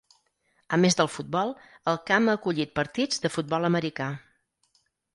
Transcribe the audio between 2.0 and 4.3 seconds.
camp ha acollit partits de futbol americà.